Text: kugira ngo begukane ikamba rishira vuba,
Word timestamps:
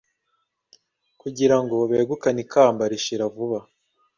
kugira 1.21 1.55
ngo 1.63 1.75
begukane 1.91 2.39
ikamba 2.45 2.83
rishira 2.91 3.25
vuba, 3.33 3.59